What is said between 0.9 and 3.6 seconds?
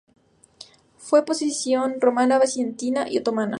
Fue posesión romana, bizantina y otomana.